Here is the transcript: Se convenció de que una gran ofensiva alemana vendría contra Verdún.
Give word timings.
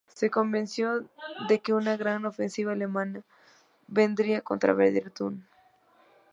Se 0.15 0.31
convenció 0.31 1.07
de 1.47 1.59
que 1.59 1.73
una 1.73 1.95
gran 1.95 2.25
ofensiva 2.25 2.71
alemana 2.71 3.21
vendría 3.87 4.41
contra 4.41 4.73
Verdún. 4.73 5.45